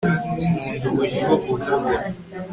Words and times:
nkunda 0.77 0.85
uburyo 0.91 1.23
uvuga 1.35 1.69